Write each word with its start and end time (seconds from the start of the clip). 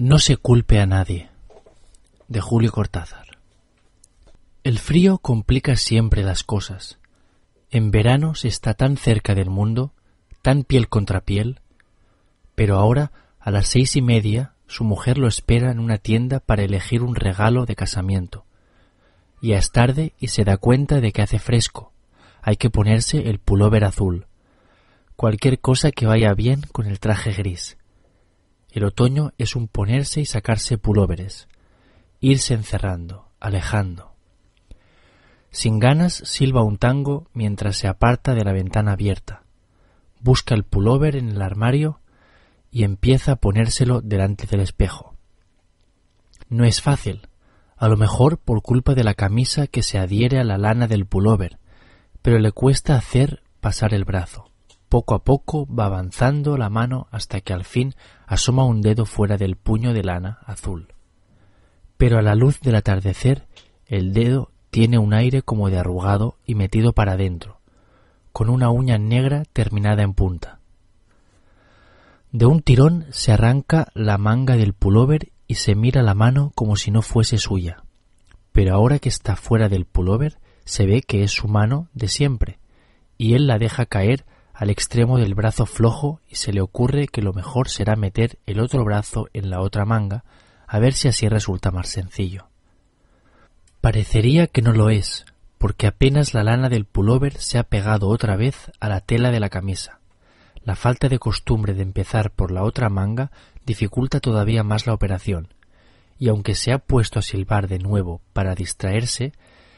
No 0.00 0.20
se 0.20 0.36
culpe 0.36 0.78
a 0.78 0.86
nadie. 0.86 1.28
De 2.28 2.40
Julio 2.40 2.70
Cortázar. 2.70 3.38
El 4.62 4.78
frío 4.78 5.18
complica 5.18 5.74
siempre 5.74 6.22
las 6.22 6.44
cosas. 6.44 7.00
En 7.72 7.90
verano 7.90 8.36
se 8.36 8.46
está 8.46 8.74
tan 8.74 8.96
cerca 8.96 9.34
del 9.34 9.50
mundo, 9.50 9.92
tan 10.40 10.62
piel 10.62 10.88
contra 10.88 11.22
piel, 11.22 11.62
pero 12.54 12.76
ahora, 12.76 13.10
a 13.40 13.50
las 13.50 13.66
seis 13.66 13.96
y 13.96 14.00
media, 14.00 14.52
su 14.68 14.84
mujer 14.84 15.18
lo 15.18 15.26
espera 15.26 15.72
en 15.72 15.80
una 15.80 15.98
tienda 15.98 16.38
para 16.38 16.62
elegir 16.62 17.02
un 17.02 17.16
regalo 17.16 17.66
de 17.66 17.74
casamiento. 17.74 18.44
Ya 19.42 19.58
es 19.58 19.72
tarde 19.72 20.12
y 20.20 20.28
se 20.28 20.44
da 20.44 20.58
cuenta 20.58 21.00
de 21.00 21.10
que 21.10 21.22
hace 21.22 21.40
fresco. 21.40 21.92
Hay 22.40 22.54
que 22.54 22.70
ponerse 22.70 23.28
el 23.28 23.40
pullover 23.40 23.82
azul. 23.82 24.28
Cualquier 25.16 25.58
cosa 25.58 25.90
que 25.90 26.06
vaya 26.06 26.34
bien 26.34 26.60
con 26.70 26.86
el 26.86 27.00
traje 27.00 27.32
gris. 27.32 27.77
El 28.70 28.84
otoño 28.84 29.32
es 29.38 29.56
un 29.56 29.66
ponerse 29.66 30.20
y 30.20 30.26
sacarse 30.26 30.76
pulóveres, 30.76 31.48
irse 32.20 32.54
encerrando, 32.54 33.30
alejando. 33.40 34.12
Sin 35.50 35.78
ganas 35.78 36.12
silba 36.12 36.62
un 36.62 36.76
tango 36.76 37.28
mientras 37.32 37.76
se 37.76 37.88
aparta 37.88 38.34
de 38.34 38.44
la 38.44 38.52
ventana 38.52 38.92
abierta. 38.92 39.42
Busca 40.20 40.54
el 40.54 40.64
pullover 40.64 41.16
en 41.16 41.30
el 41.30 41.40
armario 41.40 42.00
y 42.70 42.84
empieza 42.84 43.32
a 43.32 43.36
ponérselo 43.36 44.02
delante 44.02 44.46
del 44.46 44.60
espejo. 44.60 45.14
No 46.48 46.64
es 46.64 46.82
fácil, 46.82 47.28
a 47.76 47.88
lo 47.88 47.96
mejor 47.96 48.38
por 48.38 48.62
culpa 48.62 48.94
de 48.94 49.04
la 49.04 49.14
camisa 49.14 49.66
que 49.66 49.82
se 49.82 49.98
adhiere 49.98 50.38
a 50.38 50.44
la 50.44 50.58
lana 50.58 50.86
del 50.86 51.06
pullover, 51.06 51.58
pero 52.20 52.38
le 52.38 52.52
cuesta 52.52 52.96
hacer 52.96 53.42
pasar 53.60 53.94
el 53.94 54.04
brazo. 54.04 54.50
Poco 54.88 55.14
a 55.14 55.22
poco 55.22 55.66
va 55.66 55.86
avanzando 55.86 56.56
la 56.56 56.70
mano 56.70 57.08
hasta 57.10 57.40
que 57.40 57.52
al 57.52 57.64
fin 57.64 57.94
asoma 58.26 58.64
un 58.64 58.80
dedo 58.80 59.04
fuera 59.04 59.36
del 59.36 59.56
puño 59.56 59.92
de 59.92 60.02
lana 60.02 60.38
azul. 60.46 60.94
Pero 61.96 62.18
a 62.18 62.22
la 62.22 62.34
luz 62.34 62.60
del 62.60 62.76
atardecer 62.76 63.46
el 63.86 64.12
dedo 64.12 64.50
tiene 64.70 64.98
un 64.98 65.14
aire 65.14 65.42
como 65.42 65.70
de 65.70 65.78
arrugado 65.78 66.36
y 66.46 66.54
metido 66.54 66.92
para 66.92 67.12
adentro, 67.12 67.60
con 68.32 68.48
una 68.48 68.70
uña 68.70 68.98
negra 68.98 69.44
terminada 69.52 70.02
en 70.02 70.14
punta. 70.14 70.60
De 72.30 72.46
un 72.46 72.60
tirón 72.60 73.06
se 73.10 73.32
arranca 73.32 73.88
la 73.94 74.18
manga 74.18 74.56
del 74.56 74.74
pullover 74.74 75.32
y 75.46 75.54
se 75.54 75.74
mira 75.74 76.02
la 76.02 76.14
mano 76.14 76.52
como 76.54 76.76
si 76.76 76.90
no 76.90 77.00
fuese 77.00 77.38
suya. 77.38 77.82
Pero 78.52 78.74
ahora 78.74 78.98
que 78.98 79.08
está 79.08 79.36
fuera 79.36 79.68
del 79.68 79.86
pullover 79.86 80.38
se 80.64 80.86
ve 80.86 81.00
que 81.00 81.22
es 81.22 81.32
su 81.32 81.48
mano 81.48 81.88
de 81.94 82.08
siempre, 82.08 82.58
y 83.16 83.34
él 83.34 83.46
la 83.46 83.58
deja 83.58 83.86
caer 83.86 84.26
al 84.58 84.70
extremo 84.70 85.18
del 85.18 85.36
brazo 85.36 85.66
flojo 85.66 86.20
y 86.28 86.34
se 86.34 86.52
le 86.52 86.60
ocurre 86.60 87.06
que 87.06 87.22
lo 87.22 87.32
mejor 87.32 87.68
será 87.68 87.94
meter 87.94 88.40
el 88.44 88.58
otro 88.58 88.84
brazo 88.84 89.28
en 89.32 89.50
la 89.50 89.60
otra 89.60 89.84
manga 89.84 90.24
a 90.66 90.80
ver 90.80 90.94
si 90.94 91.06
así 91.06 91.28
resulta 91.28 91.70
más 91.70 91.88
sencillo. 91.88 92.48
Parecería 93.80 94.48
que 94.48 94.60
no 94.60 94.72
lo 94.72 94.90
es, 94.90 95.26
porque 95.58 95.86
apenas 95.86 96.34
la 96.34 96.42
lana 96.42 96.68
del 96.68 96.86
pullover 96.86 97.38
se 97.40 97.56
ha 97.58 97.62
pegado 97.62 98.08
otra 98.08 98.34
vez 98.34 98.72
a 98.80 98.88
la 98.88 99.00
tela 99.00 99.30
de 99.30 99.38
la 99.38 99.48
camisa. 99.48 100.00
La 100.64 100.74
falta 100.74 101.08
de 101.08 101.20
costumbre 101.20 101.74
de 101.74 101.82
empezar 101.82 102.32
por 102.32 102.50
la 102.50 102.64
otra 102.64 102.88
manga 102.88 103.30
dificulta 103.64 104.18
todavía 104.18 104.64
más 104.64 104.88
la 104.88 104.92
operación, 104.92 105.54
y 106.18 106.30
aunque 106.30 106.56
se 106.56 106.72
ha 106.72 106.80
puesto 106.80 107.20
a 107.20 107.22
silbar 107.22 107.68
de 107.68 107.78
nuevo 107.78 108.22
para 108.32 108.56
distraerse, 108.56 109.32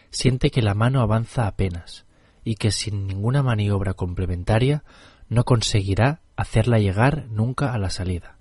siente 0.08 0.50
que 0.50 0.62
la 0.62 0.72
mano 0.72 1.02
avanza 1.02 1.46
apenas, 1.46 2.06
y 2.44 2.56
que 2.56 2.70
sin 2.70 3.06
ninguna 3.06 3.42
maniobra 3.42 3.94
complementaria 3.94 4.84
no 5.28 5.44
conseguirá 5.44 6.20
hacerla 6.36 6.78
llegar 6.78 7.26
nunca 7.30 7.72
a 7.72 7.78
la 7.78 7.90
salida. 7.90 8.36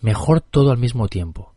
Mejor 0.00 0.40
todo 0.40 0.70
al 0.70 0.78
mismo 0.78 1.08
tiempo. 1.08 1.54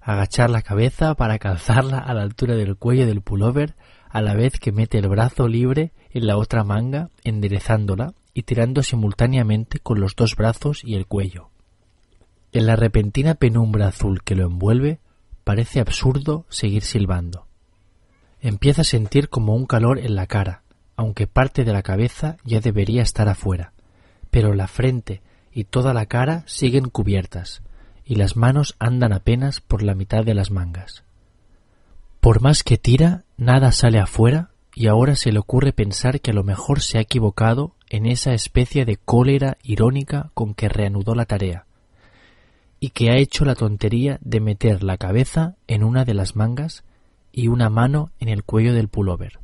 Agachar 0.00 0.50
la 0.50 0.62
cabeza 0.62 1.14
para 1.14 1.38
calzarla 1.38 1.98
a 1.98 2.14
la 2.14 2.22
altura 2.22 2.54
del 2.54 2.76
cuello 2.76 3.06
del 3.06 3.22
pullover 3.22 3.74
a 4.08 4.22
la 4.22 4.34
vez 4.34 4.58
que 4.58 4.72
mete 4.72 4.98
el 4.98 5.08
brazo 5.08 5.48
libre 5.48 5.92
en 6.10 6.26
la 6.26 6.36
otra 6.36 6.64
manga, 6.64 7.10
enderezándola 7.24 8.14
y 8.32 8.42
tirando 8.42 8.82
simultáneamente 8.82 9.78
con 9.78 10.00
los 10.00 10.14
dos 10.14 10.36
brazos 10.36 10.82
y 10.84 10.94
el 10.94 11.06
cuello. 11.06 11.50
En 12.52 12.66
la 12.66 12.76
repentina 12.76 13.34
penumbra 13.34 13.88
azul 13.88 14.22
que 14.22 14.34
lo 14.34 14.46
envuelve, 14.46 15.00
parece 15.44 15.80
absurdo 15.80 16.46
seguir 16.48 16.82
silbando. 16.82 17.45
Empieza 18.40 18.82
a 18.82 18.84
sentir 18.84 19.28
como 19.28 19.54
un 19.54 19.66
calor 19.66 19.98
en 19.98 20.14
la 20.14 20.26
cara, 20.26 20.62
aunque 20.96 21.26
parte 21.26 21.64
de 21.64 21.72
la 21.72 21.82
cabeza 21.82 22.36
ya 22.44 22.60
debería 22.60 23.02
estar 23.02 23.28
afuera, 23.28 23.72
pero 24.30 24.54
la 24.54 24.66
frente 24.66 25.22
y 25.52 25.64
toda 25.64 25.94
la 25.94 26.06
cara 26.06 26.42
siguen 26.46 26.90
cubiertas, 26.90 27.62
y 28.04 28.16
las 28.16 28.36
manos 28.36 28.76
andan 28.78 29.12
apenas 29.12 29.60
por 29.60 29.82
la 29.82 29.94
mitad 29.94 30.24
de 30.24 30.34
las 30.34 30.50
mangas. 30.50 31.02
Por 32.20 32.42
más 32.42 32.62
que 32.62 32.76
tira, 32.76 33.24
nada 33.36 33.72
sale 33.72 33.98
afuera, 33.98 34.50
y 34.74 34.88
ahora 34.88 35.16
se 35.16 35.32
le 35.32 35.38
ocurre 35.38 35.72
pensar 35.72 36.20
que 36.20 36.32
a 36.32 36.34
lo 36.34 36.44
mejor 36.44 36.82
se 36.82 36.98
ha 36.98 37.00
equivocado 37.00 37.74
en 37.88 38.04
esa 38.04 38.34
especie 38.34 38.84
de 38.84 38.96
cólera 38.96 39.56
irónica 39.62 40.30
con 40.34 40.52
que 40.54 40.68
reanudó 40.68 41.14
la 41.14 41.24
tarea, 41.24 41.64
y 42.80 42.90
que 42.90 43.10
ha 43.10 43.16
hecho 43.16 43.44
la 43.44 43.54
tontería 43.54 44.18
de 44.20 44.40
meter 44.40 44.82
la 44.82 44.98
cabeza 44.98 45.56
en 45.66 45.82
una 45.82 46.04
de 46.04 46.14
las 46.14 46.36
mangas 46.36 46.84
y 47.36 47.48
una 47.48 47.68
mano 47.68 48.10
en 48.18 48.30
el 48.30 48.42
cuello 48.44 48.72
del 48.72 48.88
pullover. 48.88 49.38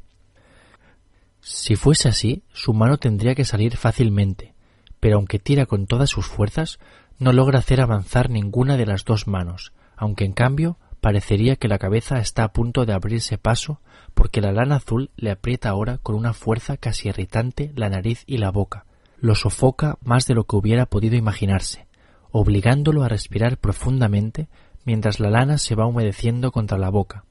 Si 1.42 1.76
fuese 1.76 2.08
así, 2.08 2.42
su 2.54 2.72
mano 2.72 2.96
tendría 2.96 3.34
que 3.34 3.44
salir 3.44 3.76
fácilmente, 3.76 4.54
pero 4.98 5.16
aunque 5.16 5.38
tira 5.38 5.66
con 5.66 5.86
todas 5.86 6.08
sus 6.08 6.26
fuerzas, 6.26 6.78
no 7.18 7.34
logra 7.34 7.58
hacer 7.58 7.82
avanzar 7.82 8.30
ninguna 8.30 8.78
de 8.78 8.86
las 8.86 9.04
dos 9.04 9.26
manos, 9.28 9.74
aunque 9.94 10.24
en 10.24 10.32
cambio 10.32 10.78
parecería 11.02 11.56
que 11.56 11.68
la 11.68 11.78
cabeza 11.78 12.18
está 12.18 12.44
a 12.44 12.52
punto 12.54 12.86
de 12.86 12.94
abrirse 12.94 13.36
paso 13.36 13.82
porque 14.14 14.40
la 14.40 14.52
lana 14.52 14.76
azul 14.76 15.10
le 15.16 15.30
aprieta 15.30 15.68
ahora 15.68 15.98
con 15.98 16.14
una 16.14 16.32
fuerza 16.32 16.78
casi 16.78 17.08
irritante 17.10 17.72
la 17.76 17.90
nariz 17.90 18.24
y 18.26 18.38
la 18.38 18.50
boca, 18.50 18.86
lo 19.18 19.34
sofoca 19.34 19.98
más 20.00 20.26
de 20.26 20.34
lo 20.34 20.44
que 20.44 20.56
hubiera 20.56 20.86
podido 20.86 21.16
imaginarse, 21.16 21.88
obligándolo 22.30 23.02
a 23.02 23.08
respirar 23.08 23.58
profundamente 23.58 24.48
mientras 24.86 25.20
la 25.20 25.28
lana 25.28 25.58
se 25.58 25.74
va 25.74 25.86
humedeciendo 25.86 26.52
contra 26.52 26.78
la 26.78 26.88
boca, 26.88 27.24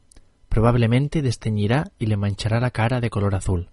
probablemente 0.51 1.21
desteñirá 1.21 1.93
y 1.97 2.07
le 2.07 2.17
manchará 2.17 2.59
la 2.59 2.71
cara 2.71 2.99
de 2.99 3.09
color 3.09 3.35
azul. 3.35 3.69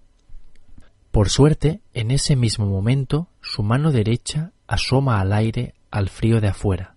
Por 1.11 1.29
suerte, 1.29 1.81
en 1.93 2.13
ese 2.13 2.37
mismo 2.37 2.67
momento, 2.67 3.27
su 3.43 3.65
mano 3.65 3.91
derecha 3.91 4.53
asoma 4.69 5.21
al 5.21 5.33
aire 5.33 5.75
al 5.91 6.09
frío 6.09 6.41
de 6.41 6.47
afuera. 6.47 6.95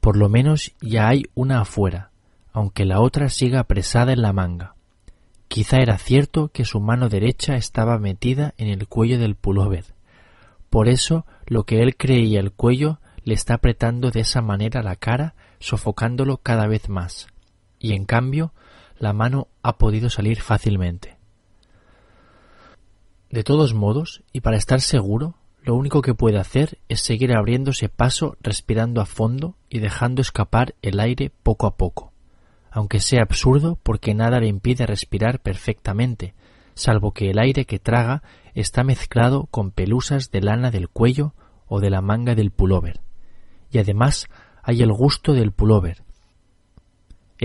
Por 0.00 0.16
lo 0.16 0.30
menos 0.30 0.74
ya 0.80 1.06
hay 1.06 1.24
una 1.34 1.60
afuera, 1.60 2.12
aunque 2.54 2.86
la 2.86 3.00
otra 3.00 3.28
siga 3.28 3.60
apresada 3.60 4.14
en 4.14 4.22
la 4.22 4.32
manga. 4.32 4.74
Quizá 5.48 5.80
era 5.80 5.98
cierto 5.98 6.48
que 6.48 6.64
su 6.64 6.80
mano 6.80 7.10
derecha 7.10 7.56
estaba 7.56 7.98
metida 7.98 8.54
en 8.56 8.68
el 8.68 8.88
cuello 8.88 9.18
del 9.18 9.34
pullover. 9.34 9.84
Por 10.70 10.88
eso 10.88 11.26
lo 11.44 11.64
que 11.64 11.82
él 11.82 11.98
creía 11.98 12.40
el 12.40 12.52
cuello 12.52 13.00
le 13.22 13.34
está 13.34 13.54
apretando 13.54 14.10
de 14.10 14.20
esa 14.20 14.40
manera 14.40 14.82
la 14.82 14.96
cara, 14.96 15.34
sofocándolo 15.58 16.38
cada 16.38 16.66
vez 16.66 16.88
más. 16.88 17.26
Y 17.78 17.92
en 17.92 18.06
cambio 18.06 18.54
la 18.98 19.12
mano 19.12 19.48
ha 19.62 19.78
podido 19.78 20.10
salir 20.10 20.40
fácilmente. 20.40 21.16
De 23.30 23.42
todos 23.42 23.74
modos, 23.74 24.22
y 24.32 24.40
para 24.40 24.56
estar 24.56 24.80
seguro, 24.80 25.34
lo 25.62 25.74
único 25.74 26.02
que 26.02 26.14
puede 26.14 26.38
hacer 26.38 26.78
es 26.88 27.00
seguir 27.00 27.34
abriéndose 27.34 27.88
paso 27.88 28.36
respirando 28.40 29.00
a 29.00 29.06
fondo 29.06 29.56
y 29.68 29.78
dejando 29.78 30.20
escapar 30.20 30.74
el 30.82 31.00
aire 31.00 31.32
poco 31.42 31.66
a 31.66 31.76
poco, 31.76 32.12
aunque 32.70 33.00
sea 33.00 33.22
absurdo 33.22 33.78
porque 33.82 34.14
nada 34.14 34.40
le 34.40 34.46
impide 34.46 34.86
respirar 34.86 35.40
perfectamente, 35.40 36.34
salvo 36.74 37.12
que 37.12 37.30
el 37.30 37.38
aire 37.38 37.64
que 37.64 37.78
traga 37.78 38.22
está 38.52 38.84
mezclado 38.84 39.46
con 39.46 39.70
pelusas 39.70 40.30
de 40.30 40.42
lana 40.42 40.70
del 40.70 40.88
cuello 40.88 41.34
o 41.66 41.80
de 41.80 41.90
la 41.90 42.02
manga 42.02 42.34
del 42.34 42.50
pullover. 42.50 43.00
Y 43.70 43.78
además 43.78 44.28
hay 44.62 44.82
el 44.82 44.92
gusto 44.92 45.32
del 45.32 45.50
pullover, 45.50 46.04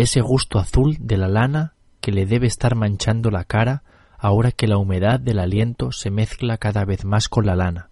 ese 0.01 0.22
gusto 0.22 0.60
azul 0.60 0.98
de 1.00 1.18
la 1.18 1.28
lana 1.28 1.74
que 2.01 2.12
le 2.12 2.25
debe 2.25 2.48
estar 2.48 2.75
manchando 2.75 3.31
la 3.31 3.44
cara 3.44 3.84
ahora 4.18 4.51
que 4.51 4.68
la 4.68 4.78
humedad 4.78 5.19
del 5.19 5.40
aliento 5.40 5.92
se 5.92 6.10
mezcla 6.10 6.57
cada 6.57 6.86
vez 6.86 7.06
más 7.06 7.30
con 7.30 7.46
la 7.46 7.56
lana. 7.56 7.90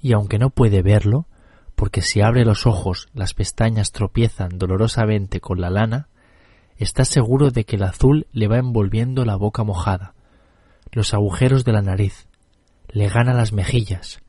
Y 0.00 0.12
aunque 0.12 0.38
no 0.38 0.50
puede 0.50 0.82
verlo, 0.82 1.26
porque 1.74 2.02
si 2.02 2.20
abre 2.20 2.44
los 2.44 2.66
ojos 2.66 3.08
las 3.14 3.34
pestañas 3.34 3.92
tropiezan 3.92 4.58
dolorosamente 4.58 5.40
con 5.40 5.60
la 5.60 5.70
lana, 5.70 6.08
está 6.76 7.04
seguro 7.04 7.50
de 7.50 7.64
que 7.64 7.76
el 7.76 7.82
azul 7.82 8.26
le 8.32 8.48
va 8.48 8.58
envolviendo 8.58 9.24
la 9.24 9.36
boca 9.36 9.64
mojada, 9.64 10.14
los 10.92 11.14
agujeros 11.14 11.64
de 11.64 11.72
la 11.72 11.82
nariz, 11.82 12.26
le 12.88 13.08
gana 13.08 13.34
las 13.34 13.52
mejillas, 13.52 14.20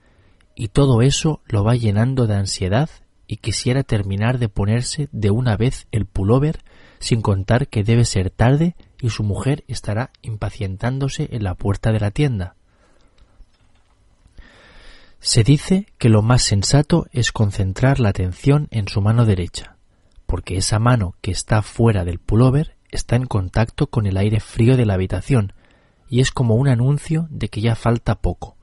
y 0.56 0.68
todo 0.68 1.02
eso 1.02 1.42
lo 1.46 1.64
va 1.64 1.76
llenando 1.76 2.28
de 2.28 2.36
ansiedad 2.36 2.90
y 3.28 3.38
quisiera 3.38 3.84
terminar 3.84 4.40
de 4.40 4.50
ponerse 4.50 5.08
de 5.12 5.32
una 5.32 5.56
vez 5.56 5.88
el 5.92 6.06
pullover 6.06 6.60
sin 7.02 7.22
contar 7.22 7.68
que 7.68 7.84
debe 7.84 8.06
ser 8.06 8.30
tarde 8.30 8.76
y 9.02 9.10
su 9.10 9.24
mujer 9.24 9.66
estará 9.68 10.12
impacientándose 10.22 11.28
en 11.32 11.44
la 11.44 11.56
puerta 11.56 11.92
de 11.92 12.00
la 12.00 12.12
tienda. 12.12 12.56
Se 15.20 15.44
dice 15.44 15.88
que 15.98 16.10
lo 16.10 16.22
más 16.22 16.44
sensato 16.44 17.08
es 17.12 17.32
concentrar 17.32 18.00
la 18.00 18.10
atención 18.10 18.68
en 18.72 18.88
su 18.88 19.02
mano 19.02 19.26
derecha, 19.26 19.76
porque 20.26 20.58
esa 20.58 20.80
mano 20.80 21.16
que 21.22 21.32
está 21.32 21.62
fuera 21.64 22.06
del 22.06 22.20
pullover 22.20 22.76
está 22.92 23.16
en 23.16 23.26
contacto 23.26 23.88
con 23.88 24.06
el 24.06 24.18
aire 24.18 24.40
frío 24.40 24.78
de 24.78 24.86
la 24.86 24.94
habitación 24.94 25.54
y 26.08 26.22
es 26.22 26.32
como 26.32 26.56
un 26.56 26.68
anuncio 26.68 27.28
de 27.32 27.50
que 27.50 27.62
ya 27.62 27.76
falta 27.76 28.16
poco. 28.16 28.58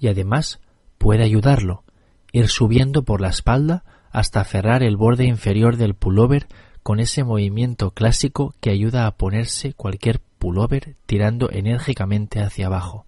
Y 0.00 0.08
además 0.08 0.60
puede 0.98 1.22
ayudarlo, 1.22 1.84
ir 2.32 2.48
subiendo 2.48 3.04
por 3.04 3.20
la 3.20 3.28
espalda 3.28 3.84
hasta 4.10 4.40
aferrar 4.40 4.82
el 4.82 4.96
borde 4.96 5.26
inferior 5.26 5.76
del 5.76 5.94
pullover 5.94 6.48
con 6.88 7.00
ese 7.00 7.22
movimiento 7.22 7.90
clásico 7.90 8.54
que 8.62 8.70
ayuda 8.70 9.06
a 9.06 9.10
ponerse 9.10 9.74
cualquier 9.74 10.20
pullover 10.38 10.96
tirando 11.04 11.50
enérgicamente 11.50 12.40
hacia 12.40 12.64
abajo. 12.64 13.04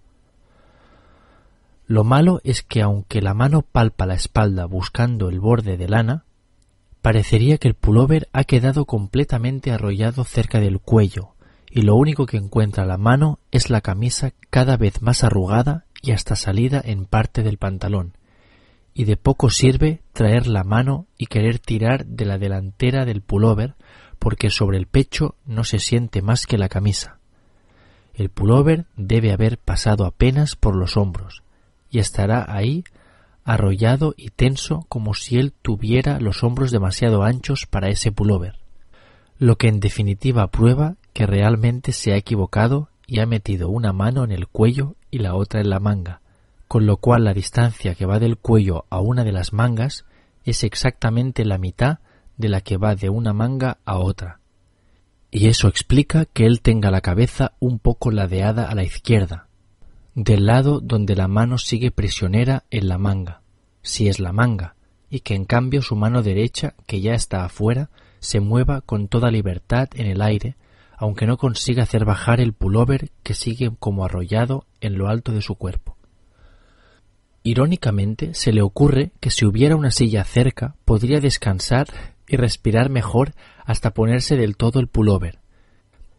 Lo 1.87 2.03
malo 2.03 2.41
es 2.43 2.61
que 2.61 2.83
aunque 2.83 3.23
la 3.23 3.33
mano 3.33 3.63
palpa 3.63 4.05
la 4.05 4.13
espalda 4.13 4.65
buscando 4.65 5.29
el 5.29 5.39
borde 5.39 5.77
de 5.77 5.89
lana, 5.89 6.25
parecería 7.01 7.57
que 7.57 7.69
el 7.69 7.73
pullover 7.73 8.29
ha 8.33 8.43
quedado 8.43 8.85
completamente 8.85 9.71
arrollado 9.71 10.25
cerca 10.25 10.59
del 10.59 10.79
cuello, 10.79 11.33
y 11.71 11.81
lo 11.81 11.95
único 11.95 12.27
que 12.27 12.37
encuentra 12.37 12.85
la 12.85 12.99
mano 12.99 13.39
es 13.49 13.71
la 13.71 13.81
camisa 13.81 14.31
cada 14.51 14.77
vez 14.77 15.01
más 15.01 15.23
arrugada 15.23 15.85
y 16.03 16.11
hasta 16.11 16.35
salida 16.35 16.83
en 16.85 17.05
parte 17.05 17.41
del 17.41 17.57
pantalón, 17.57 18.13
y 18.93 19.05
de 19.05 19.17
poco 19.17 19.49
sirve 19.49 20.01
traer 20.13 20.47
la 20.47 20.63
mano 20.63 21.07
y 21.17 21.27
querer 21.27 21.59
tirar 21.59 22.05
de 22.05 22.25
la 22.25 22.37
delantera 22.37 23.05
del 23.05 23.21
pullover 23.21 23.75
porque 24.19 24.49
sobre 24.49 24.77
el 24.77 24.85
pecho 24.85 25.35
no 25.45 25.63
se 25.63 25.79
siente 25.79 26.21
más 26.21 26.45
que 26.45 26.57
la 26.57 26.69
camisa. 26.69 27.19
El 28.13 28.29
pullover 28.29 28.85
debe 28.95 29.31
haber 29.31 29.57
pasado 29.57 30.05
apenas 30.05 30.55
por 30.55 30.75
los 30.75 30.97
hombros 30.97 31.43
y 31.89 31.99
estará 31.99 32.45
ahí 32.47 32.83
arrollado 33.43 34.13
y 34.17 34.29
tenso 34.29 34.85
como 34.89 35.13
si 35.13 35.37
él 35.37 35.53
tuviera 35.61 36.19
los 36.19 36.43
hombros 36.43 36.71
demasiado 36.71 37.23
anchos 37.23 37.65
para 37.65 37.89
ese 37.89 38.11
pullover, 38.11 38.59
lo 39.37 39.57
que 39.57 39.67
en 39.67 39.79
definitiva 39.79 40.47
prueba 40.47 40.97
que 41.13 41.25
realmente 41.25 41.91
se 41.91 42.13
ha 42.13 42.17
equivocado 42.17 42.89
y 43.07 43.19
ha 43.19 43.25
metido 43.25 43.69
una 43.69 43.93
mano 43.93 44.23
en 44.23 44.31
el 44.31 44.47
cuello 44.47 44.95
y 45.09 45.19
la 45.19 45.35
otra 45.35 45.61
en 45.61 45.69
la 45.69 45.79
manga, 45.79 46.20
con 46.71 46.85
lo 46.85 46.95
cual 46.95 47.25
la 47.25 47.33
distancia 47.33 47.95
que 47.95 48.05
va 48.05 48.17
del 48.17 48.37
cuello 48.37 48.85
a 48.89 49.01
una 49.01 49.25
de 49.25 49.33
las 49.33 49.51
mangas 49.51 50.05
es 50.45 50.63
exactamente 50.63 51.43
la 51.43 51.57
mitad 51.57 51.99
de 52.37 52.47
la 52.47 52.61
que 52.61 52.77
va 52.77 52.95
de 52.95 53.09
una 53.09 53.33
manga 53.33 53.79
a 53.83 53.97
otra. 53.97 54.39
Y 55.31 55.47
eso 55.47 55.67
explica 55.67 56.23
que 56.23 56.45
él 56.45 56.61
tenga 56.61 56.89
la 56.89 57.01
cabeza 57.01 57.55
un 57.59 57.77
poco 57.77 58.09
ladeada 58.09 58.69
a 58.69 58.73
la 58.73 58.85
izquierda, 58.85 59.49
del 60.15 60.45
lado 60.45 60.79
donde 60.79 61.17
la 61.17 61.27
mano 61.27 61.57
sigue 61.57 61.91
prisionera 61.91 62.63
en 62.71 62.87
la 62.87 62.97
manga, 62.97 63.41
si 63.81 64.07
es 64.07 64.21
la 64.21 64.31
manga, 64.31 64.75
y 65.09 65.19
que 65.19 65.35
en 65.35 65.43
cambio 65.43 65.81
su 65.81 65.97
mano 65.97 66.23
derecha, 66.23 66.75
que 66.87 67.01
ya 67.01 67.15
está 67.15 67.43
afuera, 67.43 67.89
se 68.19 68.39
mueva 68.39 68.79
con 68.79 69.09
toda 69.09 69.29
libertad 69.29 69.89
en 69.95 70.07
el 70.07 70.21
aire, 70.21 70.55
aunque 70.95 71.27
no 71.27 71.35
consiga 71.35 71.83
hacer 71.83 72.05
bajar 72.05 72.39
el 72.39 72.53
pullover 72.53 73.11
que 73.23 73.33
sigue 73.33 73.69
como 73.77 74.05
arrollado 74.05 74.67
en 74.79 74.97
lo 74.97 75.09
alto 75.09 75.33
de 75.33 75.41
su 75.41 75.55
cuerpo. 75.55 75.97
Irónicamente, 77.43 78.33
se 78.35 78.53
le 78.53 78.61
ocurre 78.61 79.11
que 79.19 79.31
si 79.31 79.45
hubiera 79.45 79.75
una 79.75 79.91
silla 79.91 80.23
cerca 80.23 80.75
podría 80.85 81.19
descansar 81.19 81.87
y 82.27 82.37
respirar 82.37 82.89
mejor 82.89 83.33
hasta 83.65 83.91
ponerse 83.91 84.37
del 84.37 84.57
todo 84.57 84.79
el 84.79 84.87
pullover. 84.87 85.39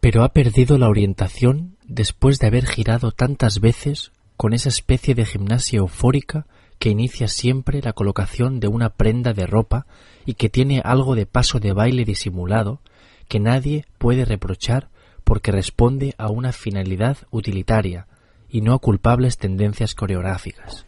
Pero 0.01 0.23
ha 0.23 0.33
perdido 0.33 0.77
la 0.77 0.89
orientación 0.89 1.77
después 1.85 2.39
de 2.39 2.47
haber 2.47 2.65
girado 2.65 3.11
tantas 3.11 3.61
veces 3.61 4.11
con 4.35 4.53
esa 4.53 4.67
especie 4.67 5.15
de 5.15 5.25
gimnasia 5.25 5.79
eufórica 5.79 6.45
que 6.77 6.89
inicia 6.89 7.29
siempre 7.29 7.81
la 7.81 7.93
colocación 7.93 8.59
de 8.59 8.67
una 8.67 8.89
prenda 8.89 9.31
de 9.31 9.45
ropa 9.47 9.85
y 10.25 10.33
que 10.33 10.49
tiene 10.49 10.81
algo 10.83 11.15
de 11.15 11.25
paso 11.25 11.61
de 11.61 11.71
baile 11.71 12.03
disimulado 12.03 12.81
que 13.29 13.39
nadie 13.39 13.85
puede 13.97 14.25
reprochar 14.25 14.89
porque 15.23 15.53
responde 15.53 16.15
a 16.17 16.29
una 16.29 16.51
finalidad 16.51 17.17
utilitaria 17.31 18.07
y 18.49 18.59
no 18.59 18.73
a 18.73 18.79
culpables 18.79 19.37
tendencias 19.37 19.95
coreográficas. 19.95 20.85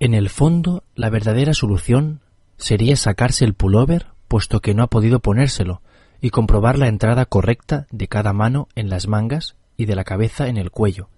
En 0.00 0.14
el 0.14 0.30
fondo, 0.30 0.82
la 0.94 1.10
verdadera 1.10 1.52
solución 1.52 2.22
sería 2.56 2.96
sacarse 2.96 3.44
el 3.44 3.52
pullover, 3.52 4.06
puesto 4.28 4.60
que 4.60 4.72
no 4.72 4.82
ha 4.82 4.86
podido 4.86 5.20
ponérselo, 5.20 5.82
y 6.22 6.30
comprobar 6.30 6.78
la 6.78 6.88
entrada 6.88 7.26
correcta 7.26 7.86
de 7.90 8.08
cada 8.08 8.32
mano 8.32 8.68
en 8.74 8.88
las 8.88 9.08
mangas 9.08 9.56
y 9.76 9.84
de 9.84 9.94
la 9.94 10.04
cabeza 10.04 10.48
en 10.48 10.56
el 10.56 10.70
cuello. 10.70 11.10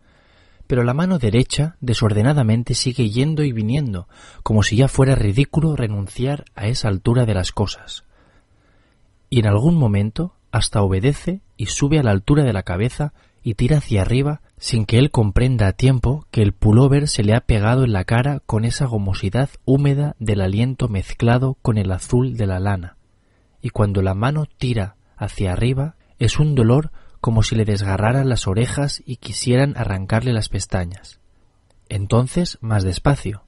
Pero 0.67 0.83
la 0.83 0.95
mano 0.95 1.21
derecha 1.21 1.77
desordenadamente 1.81 2.75
sigue 2.75 3.09
yendo 3.09 3.45
y 3.45 3.53
viniendo, 3.53 4.09
como 4.43 4.65
si 4.65 4.75
ya 4.75 4.89
fuera 4.89 5.15
ridículo 5.15 5.77
renunciar 5.77 6.45
a 6.57 6.67
esa 6.67 6.89
altura 6.89 7.25
de 7.25 7.35
las 7.35 7.53
cosas. 7.53 8.05
Y 9.31 9.39
en 9.39 9.47
algún 9.47 9.77
momento 9.77 10.35
hasta 10.51 10.83
obedece 10.83 11.41
y 11.57 11.67
sube 11.67 12.01
a 12.01 12.03
la 12.03 12.11
altura 12.11 12.43
de 12.43 12.53
la 12.53 12.65
cabeza 12.65 13.13
y 13.43 13.55
tira 13.55 13.79
hacia 13.79 14.03
arriba 14.03 14.41
sin 14.59 14.87
que 14.87 14.99
él 14.99 15.11
comprenda 15.11 15.67
a 15.67 15.73
tiempo 15.73 16.27
que 16.31 16.43
el 16.43 16.53
pullover 16.53 17.09
se 17.09 17.25
le 17.25 17.35
ha 17.35 17.41
pegado 17.41 17.85
en 17.85 17.93
la 17.93 18.05
cara 18.05 18.41
con 18.47 18.65
esa 18.65 18.87
gomosidad 18.87 19.51
húmeda 19.65 20.15
del 20.19 20.41
aliento 20.41 20.89
mezclado 20.89 21.57
con 21.63 21.79
el 21.79 21.91
azul 21.91 22.37
de 22.37 22.47
la 22.47 22.61
lana. 22.61 22.97
Y 23.61 23.71
cuando 23.71 24.03
la 24.03 24.15
mano 24.15 24.47
tira 24.47 24.97
hacia 25.17 25.53
arriba 25.53 25.97
es 26.19 26.39
un 26.39 26.55
dolor 26.55 26.93
como 27.21 27.43
si 27.43 27.55
le 27.55 27.65
desgarraran 27.65 28.29
las 28.29 28.47
orejas 28.47 29.03
y 29.05 29.17
quisieran 29.17 29.75
arrancarle 29.77 30.33
las 30.33 30.49
pestañas. 30.49 31.21
Entonces 31.89 32.59
más 32.61 32.85
despacio. 32.85 33.45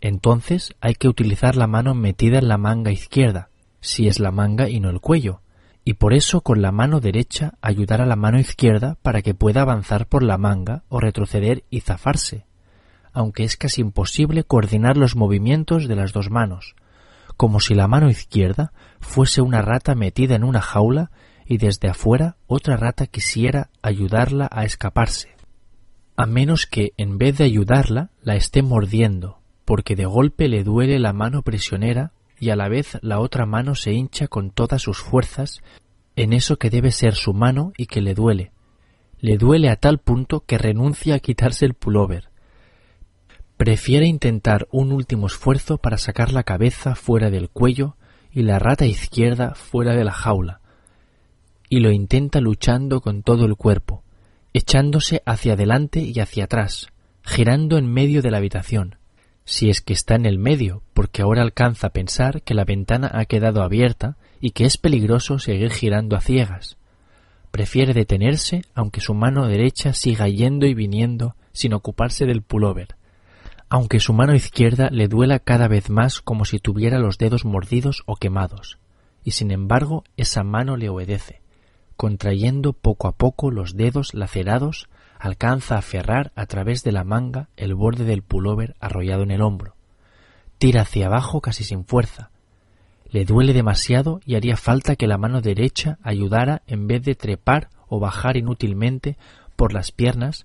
Entonces 0.00 0.74
hay 0.80 0.94
que 0.94 1.08
utilizar 1.08 1.56
la 1.56 1.66
mano 1.66 1.94
metida 1.94 2.38
en 2.38 2.48
la 2.48 2.58
manga 2.58 2.92
izquierda, 2.92 3.50
si 3.80 4.08
es 4.08 4.20
la 4.20 4.30
manga 4.30 4.68
y 4.68 4.80
no 4.80 4.90
el 4.90 5.00
cuello, 5.00 5.40
y 5.88 5.94
por 5.94 6.12
eso 6.12 6.42
con 6.42 6.60
la 6.60 6.70
mano 6.70 7.00
derecha 7.00 7.54
ayudar 7.62 8.02
a 8.02 8.04
la 8.04 8.14
mano 8.14 8.38
izquierda 8.38 8.98
para 9.00 9.22
que 9.22 9.32
pueda 9.32 9.62
avanzar 9.62 10.06
por 10.06 10.22
la 10.22 10.36
manga 10.36 10.82
o 10.90 11.00
retroceder 11.00 11.64
y 11.70 11.80
zafarse, 11.80 12.44
aunque 13.14 13.44
es 13.44 13.56
casi 13.56 13.80
imposible 13.80 14.44
coordinar 14.44 14.98
los 14.98 15.16
movimientos 15.16 15.88
de 15.88 15.96
las 15.96 16.12
dos 16.12 16.28
manos, 16.28 16.74
como 17.38 17.58
si 17.58 17.74
la 17.74 17.88
mano 17.88 18.10
izquierda 18.10 18.74
fuese 19.00 19.40
una 19.40 19.62
rata 19.62 19.94
metida 19.94 20.34
en 20.34 20.44
una 20.44 20.60
jaula 20.60 21.10
y 21.46 21.56
desde 21.56 21.88
afuera 21.88 22.36
otra 22.46 22.76
rata 22.76 23.06
quisiera 23.06 23.70
ayudarla 23.80 24.46
a 24.52 24.64
escaparse, 24.64 25.36
a 26.16 26.26
menos 26.26 26.66
que 26.66 26.92
en 26.98 27.16
vez 27.16 27.38
de 27.38 27.44
ayudarla 27.44 28.10
la 28.20 28.36
esté 28.36 28.60
mordiendo, 28.60 29.40
porque 29.64 29.96
de 29.96 30.04
golpe 30.04 30.48
le 30.48 30.64
duele 30.64 30.98
la 30.98 31.14
mano 31.14 31.40
prisionera 31.40 32.12
y 32.40 32.50
a 32.50 32.56
la 32.56 32.68
vez 32.68 32.98
la 33.02 33.20
otra 33.20 33.46
mano 33.46 33.74
se 33.74 33.92
hincha 33.92 34.28
con 34.28 34.50
todas 34.50 34.82
sus 34.82 34.98
fuerzas 34.98 35.60
en 36.16 36.32
eso 36.32 36.56
que 36.56 36.70
debe 36.70 36.90
ser 36.90 37.14
su 37.14 37.32
mano 37.32 37.72
y 37.76 37.86
que 37.86 38.00
le 38.00 38.14
duele. 38.14 38.52
Le 39.20 39.36
duele 39.36 39.68
a 39.70 39.76
tal 39.76 39.98
punto 39.98 40.40
que 40.40 40.58
renuncia 40.58 41.16
a 41.16 41.18
quitarse 41.20 41.64
el 41.64 41.74
pullover. 41.74 42.30
Prefiere 43.56 44.06
intentar 44.06 44.68
un 44.70 44.92
último 44.92 45.26
esfuerzo 45.26 45.78
para 45.78 45.98
sacar 45.98 46.32
la 46.32 46.44
cabeza 46.44 46.94
fuera 46.94 47.30
del 47.30 47.48
cuello 47.48 47.96
y 48.30 48.42
la 48.42 48.58
rata 48.58 48.86
izquierda 48.86 49.54
fuera 49.54 49.94
de 49.94 50.04
la 50.04 50.12
jaula, 50.12 50.60
y 51.68 51.80
lo 51.80 51.90
intenta 51.90 52.40
luchando 52.40 53.00
con 53.00 53.22
todo 53.22 53.46
el 53.46 53.56
cuerpo, 53.56 54.04
echándose 54.52 55.22
hacia 55.26 55.54
adelante 55.54 56.00
y 56.00 56.20
hacia 56.20 56.44
atrás, 56.44 56.88
girando 57.22 57.78
en 57.78 57.92
medio 57.92 58.22
de 58.22 58.30
la 58.30 58.38
habitación, 58.38 58.97
si 59.48 59.70
es 59.70 59.80
que 59.80 59.94
está 59.94 60.14
en 60.14 60.26
el 60.26 60.38
medio, 60.38 60.82
porque 60.92 61.22
ahora 61.22 61.40
alcanza 61.40 61.86
a 61.86 61.92
pensar 61.94 62.42
que 62.42 62.52
la 62.52 62.66
ventana 62.66 63.10
ha 63.14 63.24
quedado 63.24 63.62
abierta 63.62 64.18
y 64.42 64.50
que 64.50 64.66
es 64.66 64.76
peligroso 64.76 65.38
seguir 65.38 65.70
girando 65.70 66.16
a 66.16 66.20
ciegas. 66.20 66.76
Prefiere 67.50 67.94
detenerse 67.94 68.66
aunque 68.74 69.00
su 69.00 69.14
mano 69.14 69.48
derecha 69.48 69.94
siga 69.94 70.28
yendo 70.28 70.66
y 70.66 70.74
viniendo 70.74 71.34
sin 71.52 71.72
ocuparse 71.72 72.26
del 72.26 72.42
pullover, 72.42 72.96
aunque 73.70 74.00
su 74.00 74.12
mano 74.12 74.34
izquierda 74.34 74.90
le 74.90 75.08
duela 75.08 75.38
cada 75.38 75.66
vez 75.66 75.88
más 75.88 76.20
como 76.20 76.44
si 76.44 76.58
tuviera 76.58 76.98
los 76.98 77.16
dedos 77.16 77.46
mordidos 77.46 78.02
o 78.04 78.16
quemados, 78.16 78.78
y 79.24 79.30
sin 79.30 79.50
embargo 79.50 80.04
esa 80.18 80.44
mano 80.44 80.76
le 80.76 80.90
obedece, 80.90 81.40
contrayendo 81.96 82.74
poco 82.74 83.08
a 83.08 83.12
poco 83.12 83.50
los 83.50 83.78
dedos 83.78 84.12
lacerados 84.12 84.90
alcanza 85.18 85.74
a 85.74 85.78
aferrar 85.78 86.32
a 86.34 86.46
través 86.46 86.82
de 86.84 86.92
la 86.92 87.04
manga 87.04 87.48
el 87.56 87.74
borde 87.74 88.04
del 88.04 88.22
pullover 88.22 88.76
arrollado 88.80 89.22
en 89.22 89.30
el 89.30 89.42
hombro. 89.42 89.74
Tira 90.58 90.82
hacia 90.82 91.06
abajo 91.06 91.40
casi 91.40 91.64
sin 91.64 91.84
fuerza. 91.84 92.30
Le 93.10 93.24
duele 93.24 93.52
demasiado 93.52 94.20
y 94.24 94.34
haría 94.34 94.56
falta 94.56 94.96
que 94.96 95.06
la 95.06 95.18
mano 95.18 95.40
derecha 95.40 95.98
ayudara 96.02 96.62
en 96.66 96.86
vez 96.86 97.02
de 97.02 97.14
trepar 97.14 97.70
o 97.88 98.00
bajar 98.00 98.36
inútilmente 98.36 99.16
por 99.56 99.72
las 99.72 99.92
piernas, 99.92 100.44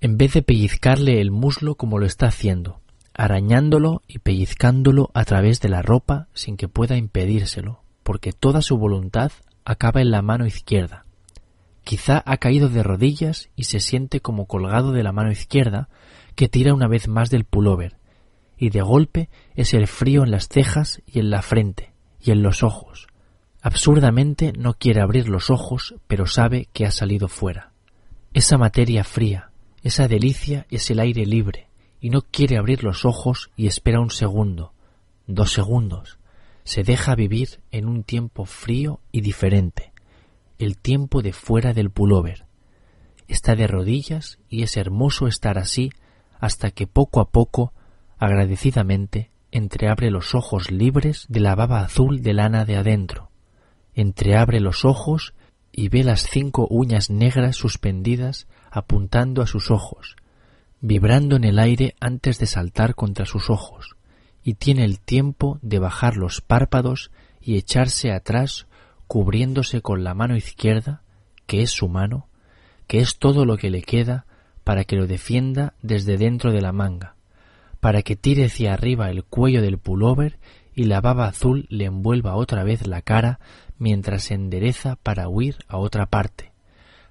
en 0.00 0.18
vez 0.18 0.34
de 0.34 0.42
pellizcarle 0.42 1.20
el 1.20 1.30
muslo 1.30 1.74
como 1.74 1.98
lo 1.98 2.06
está 2.06 2.26
haciendo, 2.26 2.80
arañándolo 3.14 4.02
y 4.06 4.18
pellizcándolo 4.18 5.10
a 5.14 5.24
través 5.24 5.60
de 5.60 5.70
la 5.70 5.80
ropa 5.80 6.28
sin 6.34 6.56
que 6.56 6.68
pueda 6.68 6.96
impedírselo, 6.96 7.80
porque 8.02 8.32
toda 8.32 8.60
su 8.60 8.76
voluntad 8.76 9.32
acaba 9.64 10.02
en 10.02 10.10
la 10.10 10.22
mano 10.22 10.46
izquierda, 10.46 11.05
Quizá 11.86 12.20
ha 12.26 12.38
caído 12.38 12.68
de 12.68 12.82
rodillas 12.82 13.48
y 13.54 13.62
se 13.62 13.78
siente 13.78 14.18
como 14.18 14.46
colgado 14.46 14.90
de 14.90 15.04
la 15.04 15.12
mano 15.12 15.30
izquierda 15.30 15.88
que 16.34 16.48
tira 16.48 16.74
una 16.74 16.88
vez 16.88 17.06
más 17.06 17.30
del 17.30 17.44
pullover, 17.44 17.96
y 18.58 18.70
de 18.70 18.82
golpe 18.82 19.28
es 19.54 19.72
el 19.72 19.86
frío 19.86 20.24
en 20.24 20.32
las 20.32 20.48
cejas 20.48 21.00
y 21.06 21.20
en 21.20 21.30
la 21.30 21.42
frente 21.42 21.92
y 22.20 22.32
en 22.32 22.42
los 22.42 22.64
ojos. 22.64 23.06
Absurdamente 23.62 24.52
no 24.58 24.74
quiere 24.74 25.00
abrir 25.00 25.28
los 25.28 25.48
ojos, 25.48 25.94
pero 26.08 26.26
sabe 26.26 26.68
que 26.72 26.86
ha 26.86 26.90
salido 26.90 27.28
fuera. 27.28 27.70
Esa 28.34 28.58
materia 28.58 29.04
fría, 29.04 29.52
esa 29.84 30.08
delicia 30.08 30.66
es 30.70 30.90
el 30.90 30.98
aire 30.98 31.24
libre, 31.24 31.68
y 32.00 32.10
no 32.10 32.22
quiere 32.22 32.58
abrir 32.58 32.82
los 32.82 33.04
ojos 33.04 33.52
y 33.54 33.68
espera 33.68 34.00
un 34.00 34.10
segundo, 34.10 34.72
dos 35.28 35.52
segundos. 35.52 36.18
Se 36.64 36.82
deja 36.82 37.14
vivir 37.14 37.60
en 37.70 37.86
un 37.86 38.02
tiempo 38.02 38.44
frío 38.44 38.98
y 39.12 39.20
diferente, 39.20 39.92
el 40.58 40.78
tiempo 40.78 41.22
de 41.22 41.32
fuera 41.32 41.72
del 41.72 41.90
pullover. 41.90 42.46
Está 43.28 43.54
de 43.54 43.66
rodillas 43.66 44.38
y 44.48 44.62
es 44.62 44.76
hermoso 44.76 45.26
estar 45.26 45.58
así 45.58 45.90
hasta 46.38 46.70
que 46.70 46.86
poco 46.86 47.20
a 47.20 47.30
poco, 47.30 47.72
agradecidamente, 48.18 49.30
entreabre 49.50 50.10
los 50.10 50.34
ojos 50.34 50.70
libres 50.70 51.26
de 51.28 51.40
la 51.40 51.54
baba 51.54 51.80
azul 51.80 52.22
de 52.22 52.34
lana 52.34 52.64
de 52.64 52.76
adentro, 52.76 53.30
entreabre 53.94 54.60
los 54.60 54.84
ojos 54.84 55.34
y 55.72 55.88
ve 55.88 56.04
las 56.04 56.28
cinco 56.28 56.66
uñas 56.70 57.10
negras 57.10 57.56
suspendidas 57.56 58.46
apuntando 58.70 59.42
a 59.42 59.46
sus 59.46 59.70
ojos, 59.70 60.16
vibrando 60.80 61.36
en 61.36 61.44
el 61.44 61.58
aire 61.58 61.94
antes 62.00 62.38
de 62.38 62.46
saltar 62.46 62.94
contra 62.94 63.26
sus 63.26 63.50
ojos, 63.50 63.96
y 64.42 64.54
tiene 64.54 64.84
el 64.84 65.00
tiempo 65.00 65.58
de 65.62 65.78
bajar 65.78 66.16
los 66.16 66.40
párpados 66.40 67.10
y 67.40 67.56
echarse 67.56 68.12
atrás 68.12 68.66
cubriéndose 69.06 69.82
con 69.82 70.04
la 70.04 70.14
mano 70.14 70.36
izquierda, 70.36 71.02
que 71.46 71.62
es 71.62 71.70
su 71.70 71.88
mano, 71.88 72.28
que 72.86 73.00
es 73.00 73.18
todo 73.18 73.44
lo 73.44 73.56
que 73.56 73.70
le 73.70 73.82
queda 73.82 74.26
para 74.64 74.84
que 74.84 74.96
lo 74.96 75.06
defienda 75.06 75.74
desde 75.82 76.16
dentro 76.16 76.52
de 76.52 76.60
la 76.60 76.72
manga, 76.72 77.14
para 77.80 78.02
que 78.02 78.16
tire 78.16 78.46
hacia 78.46 78.74
arriba 78.74 79.10
el 79.10 79.24
cuello 79.24 79.62
del 79.62 79.78
pullover 79.78 80.38
y 80.74 80.84
la 80.84 81.00
baba 81.00 81.26
azul 81.26 81.66
le 81.68 81.84
envuelva 81.84 82.36
otra 82.36 82.64
vez 82.64 82.86
la 82.86 83.00
cara 83.00 83.38
mientras 83.78 84.24
se 84.24 84.34
endereza 84.34 84.96
para 84.96 85.28
huir 85.28 85.56
a 85.68 85.78
otra 85.78 86.06
parte, 86.06 86.52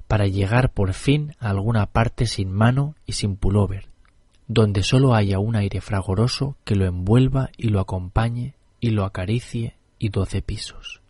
para 0.07 0.27
llegar 0.27 0.71
por 0.73 0.93
fin 0.93 1.35
a 1.39 1.49
alguna 1.49 1.85
parte 1.87 2.25
sin 2.25 2.51
mano 2.51 2.95
y 3.05 3.13
sin 3.13 3.37
pullover, 3.37 3.87
donde 4.47 4.83
sólo 4.83 5.15
haya 5.15 5.39
un 5.39 5.55
aire 5.55 5.81
fragoroso 5.81 6.57
que 6.63 6.75
lo 6.75 6.85
envuelva 6.85 7.49
y 7.57 7.69
lo 7.69 7.79
acompañe 7.79 8.55
y 8.79 8.89
lo 8.89 9.05
acaricie 9.05 9.77
y 9.97 10.09
doce 10.09 10.41
pisos. 10.41 11.04